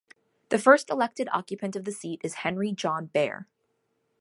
The 0.49 0.57
first 0.57 0.89
elected 0.89 1.29
occupant 1.31 1.75
of 1.75 1.85
the 1.85 1.91
seat 1.91 2.21
is 2.23 2.33
Henry 2.41 2.71
John 2.71 3.05
Bear. 3.05 3.47